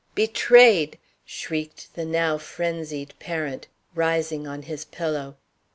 "Betrayed!" 0.15 0.97
shrieked 1.25 1.93
the 1.93 2.05
now 2.05 2.39
frenzied 2.39 3.13
parent, 3.19 3.67
rising 3.93 4.47
on 4.47 4.63
his 4.63 4.83
pillow. 4.83 5.37